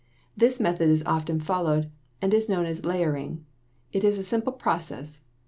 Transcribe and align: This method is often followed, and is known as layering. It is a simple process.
This 0.35 0.59
method 0.59 0.89
is 0.89 1.03
often 1.05 1.39
followed, 1.39 1.91
and 2.23 2.33
is 2.33 2.49
known 2.49 2.65
as 2.65 2.83
layering. 2.83 3.45
It 3.93 4.03
is 4.03 4.17
a 4.17 4.23
simple 4.23 4.53
process. 4.53 5.21